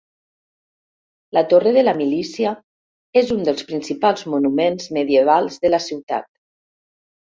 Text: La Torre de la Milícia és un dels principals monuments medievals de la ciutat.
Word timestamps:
La 1.37 1.43
Torre 1.51 1.73
de 1.75 1.83
la 1.83 1.93
Milícia 1.99 2.53
és 3.23 3.35
un 3.35 3.45
dels 3.49 3.67
principals 3.73 4.25
monuments 4.37 4.89
medievals 4.99 5.61
de 5.67 5.73
la 5.75 5.85
ciutat. 5.91 6.31